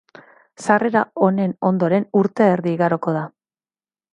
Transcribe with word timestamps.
Sarrera 0.67 1.03
honen 1.25 1.53
ondoren 1.71 2.09
urte 2.23 2.49
erdi 2.55 2.75
igaroko 2.79 3.15
da. 3.19 3.23